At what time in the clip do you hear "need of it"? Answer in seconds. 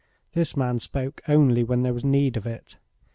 2.03-2.77